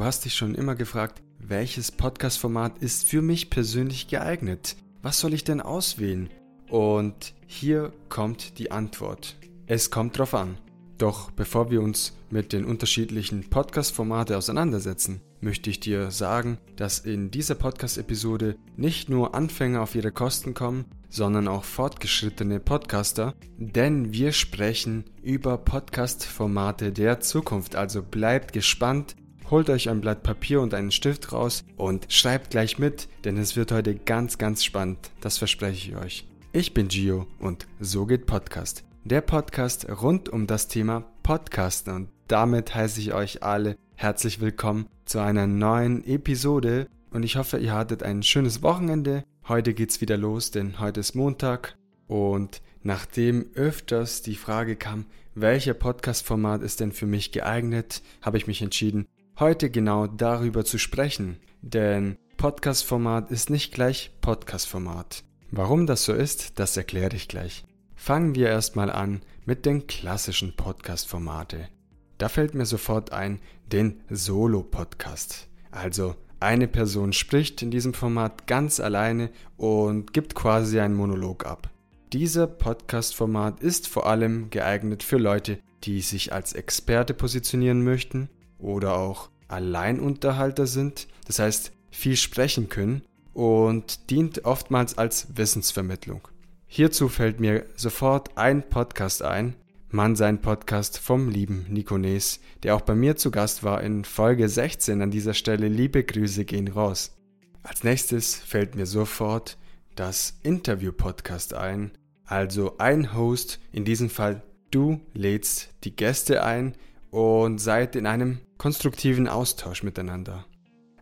[0.00, 4.76] du hast dich schon immer gefragt, welches Podcast-Format ist für mich persönlich geeignet?
[5.02, 6.30] Was soll ich denn auswählen?
[6.70, 9.36] Und hier kommt die Antwort.
[9.66, 10.56] Es kommt drauf an.
[10.96, 17.30] Doch bevor wir uns mit den unterschiedlichen Podcast-Formate auseinandersetzen, möchte ich dir sagen, dass in
[17.30, 24.32] dieser Podcast-Episode nicht nur Anfänger auf ihre Kosten kommen, sondern auch fortgeschrittene Podcaster, denn wir
[24.32, 27.76] sprechen über Podcast-Formate der Zukunft.
[27.76, 29.16] Also bleibt gespannt,
[29.50, 33.56] holt euch ein Blatt Papier und einen Stift raus und schreibt gleich mit, denn es
[33.56, 35.10] wird heute ganz, ganz spannend.
[35.20, 36.26] Das verspreche ich euch.
[36.52, 41.94] Ich bin Gio und so geht Podcast der Podcast rund um das Thema Podcasten.
[41.94, 46.86] Und damit heiße ich euch alle herzlich willkommen zu einer neuen Episode.
[47.10, 49.24] Und ich hoffe, ihr hattet ein schönes Wochenende.
[49.48, 51.76] Heute geht's wieder los, denn heute ist Montag.
[52.06, 58.46] Und nachdem öfters die Frage kam, welcher Podcast-Format ist denn für mich geeignet, habe ich
[58.46, 59.06] mich entschieden,
[59.38, 61.38] heute genau darüber zu sprechen.
[61.62, 65.24] Denn Podcast-Format ist nicht gleich Podcast-Format.
[65.50, 67.64] Warum das so ist, das erkläre ich gleich.
[67.94, 71.68] Fangen wir erstmal an mit den klassischen Podcast-Formate.
[72.16, 75.48] Da fällt mir sofort ein den Solo-Podcast.
[75.70, 81.68] Also eine Person spricht in diesem Format ganz alleine und gibt quasi einen Monolog ab.
[82.12, 88.96] Dieser Podcast-Format ist vor allem geeignet für Leute, die sich als Experte positionieren möchten oder
[88.96, 96.28] auch Alleinunterhalter sind, das heißt viel sprechen können und dient oftmals als Wissensvermittlung.
[96.66, 99.54] Hierzu fällt mir sofort ein Podcast ein,
[99.92, 104.48] Mann sein Podcast vom lieben Nikones, der auch bei mir zu Gast war in Folge
[104.48, 105.66] 16 an dieser Stelle.
[105.66, 107.16] Liebe Grüße gehen raus.
[107.64, 109.58] Als nächstes fällt mir sofort
[109.96, 111.90] das Interview-Podcast ein,
[112.24, 116.76] also ein Host, in diesem Fall du lädst die Gäste ein
[117.10, 120.46] und seid in einem konstruktiven Austausch miteinander.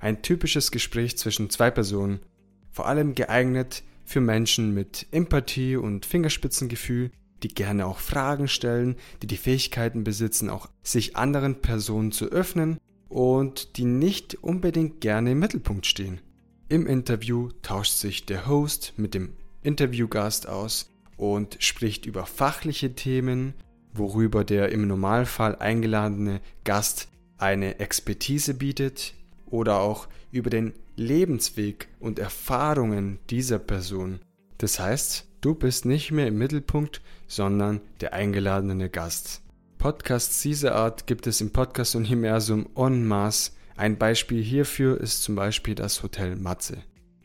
[0.01, 2.21] Ein typisches Gespräch zwischen zwei Personen,
[2.71, 7.11] vor allem geeignet für Menschen mit Empathie und Fingerspitzengefühl,
[7.43, 12.79] die gerne auch Fragen stellen, die die Fähigkeiten besitzen, auch sich anderen Personen zu öffnen
[13.09, 16.21] und die nicht unbedingt gerne im Mittelpunkt stehen.
[16.69, 23.55] Im Interview tauscht sich der Host mit dem Interviewgast aus und spricht über fachliche Themen,
[23.93, 29.15] worüber der im Normalfall eingeladene Gast eine Expertise bietet
[29.47, 34.21] oder auch über den Lebensweg und Erfahrungen dieser Person.
[34.59, 39.43] Das heißt, du bist nicht mehr im Mittelpunkt, sondern der eingeladene Gast.
[39.79, 43.53] Podcasts dieser Art gibt es im Podcast-Universum en masse.
[43.77, 46.79] Ein Beispiel hierfür ist zum Beispiel das Hotel Matze.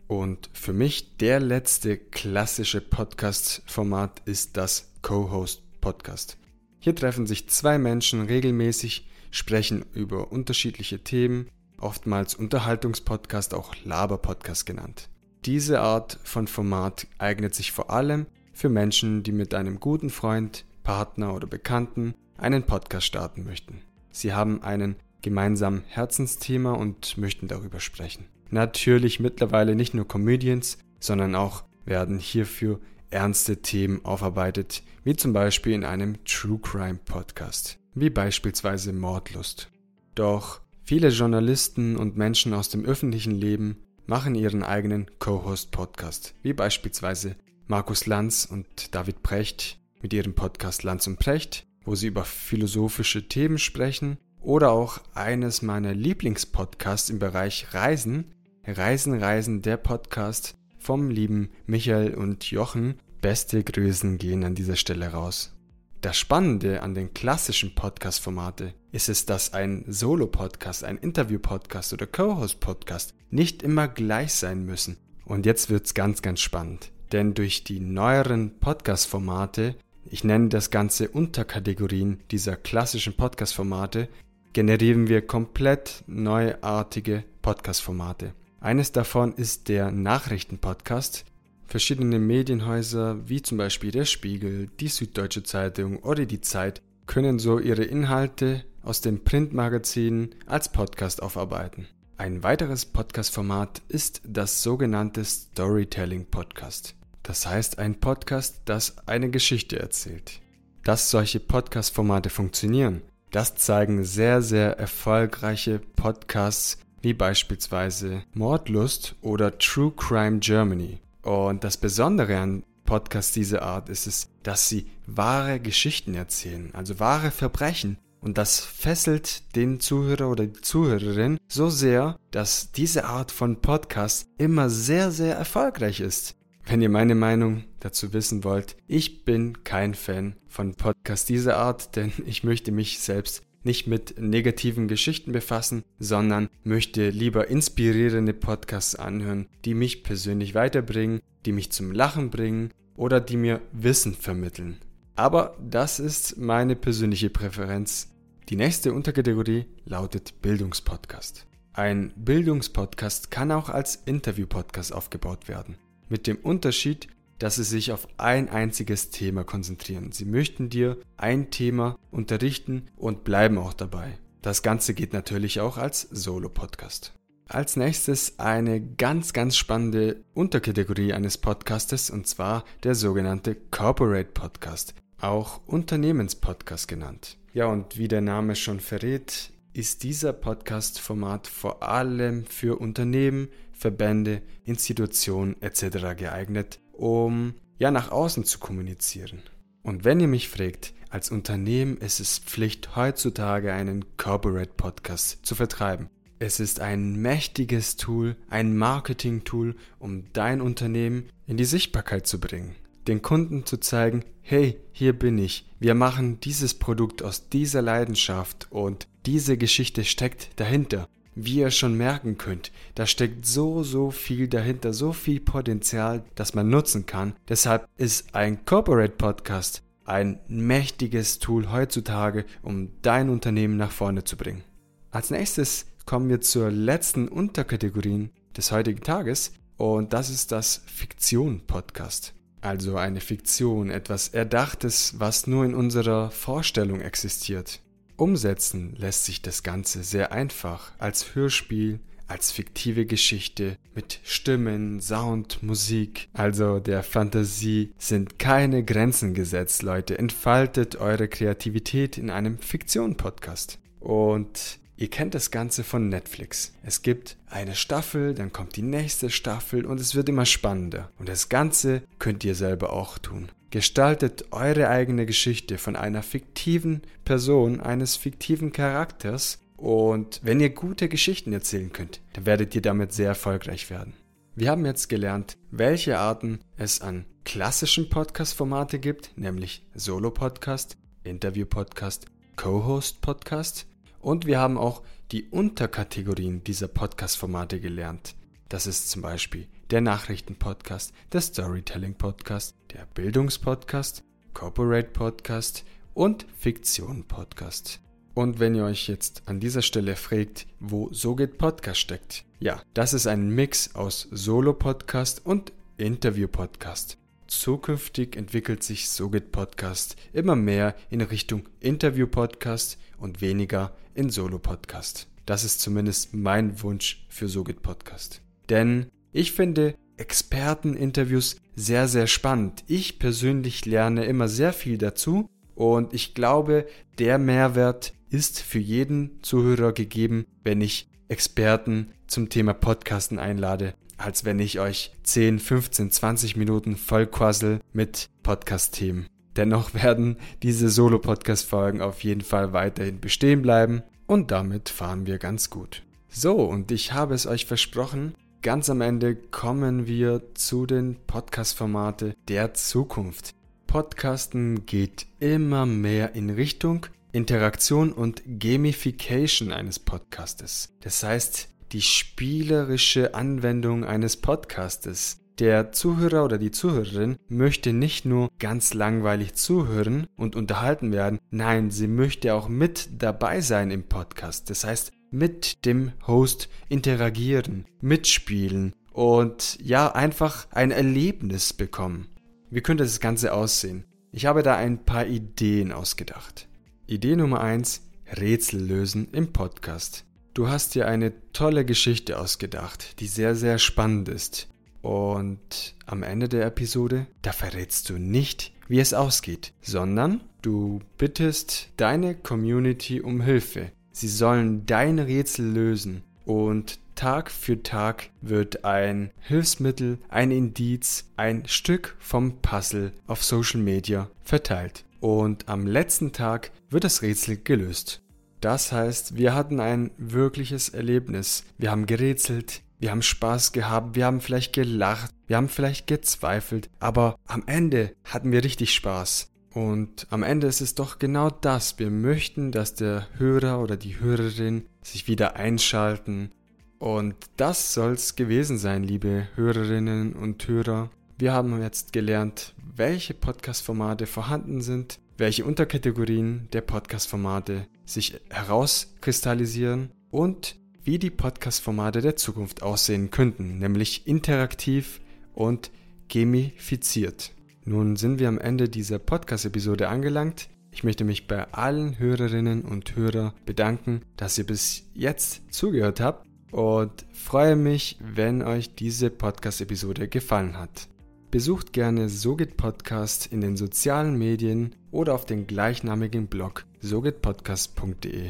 [0.08, 6.38] Und für mich der letzte klassische Podcast-Format ist das Co-Host-Podcast.
[6.84, 15.08] Hier treffen sich zwei Menschen regelmäßig, sprechen über unterschiedliche Themen oftmals Unterhaltungspodcast, auch Laber-Podcast genannt.
[15.46, 20.66] Diese Art von Format eignet sich vor allem für Menschen, die mit einem guten Freund,
[20.84, 23.82] Partner oder Bekannten einen Podcast starten möchten.
[24.12, 28.26] Sie haben einen gemeinsamen Herzensthema und möchten darüber sprechen.
[28.50, 32.82] Natürlich mittlerweile nicht nur Comedians, sondern auch werden hierfür
[33.14, 39.70] ernste Themen aufarbeitet, wie zum Beispiel in einem True Crime Podcast, wie beispielsweise Mordlust.
[40.16, 47.38] Doch Viele Journalisten und Menschen aus dem öffentlichen Leben machen ihren eigenen Co-Host-Podcast, wie beispielsweise
[47.68, 53.30] Markus Lanz und David Precht mit ihrem Podcast Lanz und Precht, wo sie über philosophische
[53.30, 58.34] Themen sprechen, oder auch eines meiner Lieblingspodcasts im Bereich Reisen,
[58.68, 62.96] Reisen, Reisen, der Podcast vom lieben Michael und Jochen.
[63.22, 65.56] Beste Grüßen gehen an dieser Stelle raus.
[66.02, 73.14] Das Spannende an den klassischen Podcast-Formate ist es, dass ein Solo-Podcast, ein Interview-Podcast oder Co-Host-Podcast
[73.30, 74.98] nicht immer gleich sein müssen.
[75.24, 76.92] Und jetzt wird's ganz, ganz spannend.
[77.14, 79.76] Denn durch die neueren Podcast-Formate,
[80.10, 84.10] ich nenne das Ganze Unterkategorien dieser klassischen Podcast-Formate,
[84.52, 88.34] generieren wir komplett neuartige Podcast-Formate.
[88.64, 91.26] Eines davon ist der Nachrichten-Podcast,
[91.66, 97.60] Verschiedene Medienhäuser wie zum Beispiel der Spiegel, die Süddeutsche Zeitung oder die Zeit können so
[97.60, 101.90] ihre Inhalte aus den Printmagazinen als Podcast aufarbeiten.
[102.16, 106.96] Ein weiteres Podcast-Format ist das sogenannte Storytelling Podcast.
[107.22, 110.40] Das heißt ein Podcast, das eine Geschichte erzählt.
[110.86, 119.94] Dass solche Podcast-Formate funktionieren, das zeigen sehr, sehr erfolgreiche Podcasts wie beispielsweise Mordlust oder True
[119.96, 121.00] Crime Germany.
[121.22, 127.00] Und das Besondere an Podcasts dieser Art ist es, dass sie wahre Geschichten erzählen, also
[127.00, 133.32] wahre Verbrechen Und das fesselt den Zuhörer oder die Zuhörerin so sehr, dass diese Art
[133.32, 136.36] von Podcast immer sehr, sehr erfolgreich ist.
[136.66, 141.98] Wenn ihr meine Meinung dazu wissen wollt, ich bin kein Fan von Podcasts dieser Art,
[141.98, 148.96] denn ich möchte mich selbst nicht mit negativen Geschichten befassen, sondern möchte lieber inspirierende Podcasts
[148.96, 154.78] anhören, die mich persönlich weiterbringen, die mich zum Lachen bringen oder die mir Wissen vermitteln.
[155.16, 158.10] Aber das ist meine persönliche Präferenz.
[158.50, 161.46] Die nächste Unterkategorie lautet Bildungspodcast.
[161.74, 165.76] Ein Bildungspodcast kann auch als Interviewpodcast aufgebaut werden.
[166.10, 167.08] Mit dem Unterschied,
[167.44, 170.14] dass sie sich auf ein einziges Thema konzentrieren.
[170.14, 174.18] Sie möchten dir ein Thema unterrichten und bleiben auch dabei.
[174.42, 177.14] Das Ganze geht natürlich auch als Solo-Podcast.
[177.50, 184.96] Als nächstes eine ganz, ganz spannende Unterkategorie eines Podcastes und zwar der sogenannte Corporate Podcast,
[185.20, 187.38] auch Unternehmenspodcast genannt.
[187.52, 194.42] Ja, und wie der Name schon verrät, ist dieser Podcast-Format vor allem für Unternehmen, Verbände,
[194.64, 196.16] Institutionen etc.
[196.16, 199.42] geeignet, um ja nach außen zu kommunizieren.
[199.82, 205.54] Und wenn ihr mich fragt, als Unternehmen ist es Pflicht heutzutage einen Corporate Podcast zu
[205.54, 206.10] vertreiben.
[206.40, 212.76] Es ist ein mächtiges Tool, ein Marketing-Tool, um dein Unternehmen in die Sichtbarkeit zu bringen.
[213.08, 215.70] Den Kunden zu zeigen, hey, hier bin ich.
[215.80, 221.98] Wir machen dieses Produkt aus dieser Leidenschaft und diese Geschichte steckt dahinter wie ihr schon
[221.98, 227.34] merken könnt, da steckt so, so viel dahinter, so viel Potenzial, das man nutzen kann.
[227.50, 234.36] Deshalb ist ein Corporate Podcast ein mächtiges Tool heutzutage, um dein Unternehmen nach vorne zu
[234.36, 234.64] bringen.
[235.12, 242.34] Als nächstes kommen wir zur letzten Unterkategorie des heutigen Tages und das ist das Fiktion-Podcast.
[242.62, 247.82] Also eine Fiktion, etwas Erdachtes, was nur in unserer Vorstellung existiert.
[248.16, 255.62] Umsetzen lässt sich das Ganze sehr einfach als Hörspiel, als fiktive Geschichte mit Stimmen, Sound,
[255.62, 256.30] Musik.
[256.34, 260.18] Also der Fantasie sind keine Grenzen gesetzt, Leute.
[260.18, 263.80] Entfaltet eure Kreativität in einem Fiktion-Podcast.
[264.00, 266.72] Und ihr kennt das Ganze von Netflix.
[266.82, 271.12] Es gibt eine Staffel, dann kommt die nächste Staffel und es wird immer spannender.
[271.20, 273.50] Und das Ganze könnt ihr selber auch tun.
[273.70, 281.10] Gestaltet eure eigene Geschichte von einer fiktiven Person, eines fiktiven Charakters und wenn ihr gute
[281.10, 284.14] Geschichten erzählen könnt, dann werdet ihr damit sehr erfolgreich werden.
[284.56, 290.96] Wir haben jetzt gelernt, welche Arten es an klassischen Podcast-Formate gibt, nämlich Solo-Podcast,
[291.26, 293.86] Interview-Podcast, Co-Host-Podcast
[294.24, 298.36] und wir haben auch die Unterkategorien dieser Podcast-Formate gelernt.
[298.70, 304.24] Das ist zum Beispiel der Nachrichten-Podcast, der Storytelling-Podcast, der Bildungspodcast,
[304.54, 305.84] Corporate-Podcast
[306.14, 308.00] und Fiktion-Podcast.
[308.34, 312.82] Und wenn ihr euch jetzt an dieser Stelle fragt, wo So geht Podcast steckt, ja,
[312.94, 317.23] das ist ein Mix aus Solo-Podcast und Interview-Podcast.
[317.48, 325.28] Zukünftig entwickelt sich So geht Podcast immer mehr in Richtung Interview-Podcast und weniger in Solo-Podcast.
[325.46, 328.42] Das ist zumindest mein Wunsch für So geht Podcast.
[328.70, 332.84] Denn ich finde Experteninterviews sehr, sehr spannend.
[332.88, 336.88] Ich persönlich lerne immer sehr viel dazu und ich glaube,
[337.18, 344.46] der Mehrwert ist für jeden Zuhörer gegeben, wenn ich Experten zum Thema Podcasten einlade, als
[344.46, 349.28] wenn ich euch 10, 15, 20 Minuten vollquassel mit Podcast-Themen.
[349.56, 355.70] Dennoch werden diese Solo-Podcast-Folgen auf jeden Fall weiterhin bestehen bleiben und damit fahren wir ganz
[355.70, 356.04] gut.
[356.30, 362.34] So, und ich habe es euch versprochen, Ganz am Ende kommen wir zu den Podcast-Formate
[362.48, 363.56] der Zukunft.
[363.88, 370.94] Podcasten geht immer mehr in Richtung Interaktion und Gamification eines Podcastes.
[371.02, 375.38] Das heißt, die spielerische Anwendung eines Podcastes.
[375.60, 381.92] Der Zuhörer oder die Zuhörerin möchte nicht nur ganz langweilig zuhören und unterhalten werden, nein,
[381.92, 384.72] sie möchte auch mit dabei sein im Podcast.
[384.72, 392.28] Das heißt, mit dem Host interagieren, mitspielen und ja, einfach ein Erlebnis bekommen.
[392.72, 394.06] Wie könnte das Ganze aussehen?
[394.32, 396.68] Ich habe da ein paar Ideen ausgedacht.
[397.06, 398.02] Idee Nummer eins:
[398.36, 400.26] Rätsel lösen im Podcast.
[400.54, 404.68] Du hast dir eine tolle Geschichte ausgedacht, die sehr, sehr spannend ist.
[405.02, 411.90] Und am Ende der Episode, da verrätst du nicht, wie es ausgeht, sondern du bittest
[411.98, 413.92] deine Community um Hilfe.
[414.12, 421.68] Sie sollen dein Rätsel lösen und Tag für Tag wird ein Hilfsmittel, ein Indiz, ein
[421.68, 425.04] Stück vom Puzzle auf Social Media verteilt.
[425.20, 428.22] und am letzten Tag wird das Rätsel gelöst.
[428.64, 431.66] Das heißt, wir hatten ein wirkliches Erlebnis.
[431.78, 436.90] Wir haben gerätselt, wir haben Spaß gehabt, wir haben vielleicht gelacht, wir haben vielleicht gezweifelt,
[437.02, 439.52] aber am Ende hatten wir richtig Spaß.
[439.74, 442.00] Und am Ende ist es doch genau das.
[442.00, 446.52] Wir möchten, dass der Hörer oder die Hörerin sich wieder einschalten.
[447.00, 451.10] Und das soll's gewesen sein, liebe Hörerinnen und Hörer.
[451.38, 460.76] Wir haben jetzt gelernt, welche Podcast-Formate vorhanden sind, welche Unterkategorien der Podcast-Formate sich herauskristallisieren und
[461.04, 465.22] wie die Podcast-Formate der Zukunft aussehen könnten, nämlich interaktiv
[465.54, 465.92] und
[466.30, 467.52] gamifiziert.
[467.86, 470.70] Nun sind wir am Ende dieser Podcast-Episode angelangt.
[470.92, 476.48] Ich möchte mich bei allen Hörerinnen und Hörern bedanken, dass ihr bis jetzt zugehört habt
[476.72, 481.08] und freue mich, wenn euch diese Podcast-Episode gefallen hat.
[481.54, 488.50] Besucht gerne Sogit Podcast in den sozialen Medien oder auf dem gleichnamigen Blog sogitpodcast.de.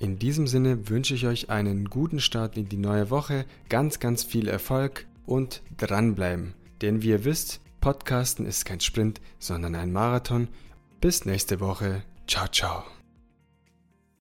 [0.00, 4.24] In diesem Sinne wünsche ich euch einen guten Start in die neue Woche, ganz, ganz
[4.24, 6.54] viel Erfolg und dranbleiben.
[6.82, 10.48] Denn wie ihr wisst, Podcasten ist kein Sprint, sondern ein Marathon.
[11.00, 12.02] Bis nächste Woche.
[12.26, 12.82] Ciao, ciao.